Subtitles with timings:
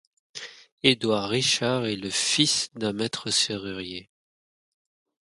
[0.81, 4.09] Édouard Richard est le fils d'un maître serrurier.